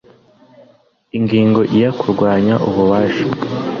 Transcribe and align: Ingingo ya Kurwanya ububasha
Ingingo 1.17 1.61
ya 1.81 1.89
Kurwanya 1.99 2.55
ububasha 2.67 3.25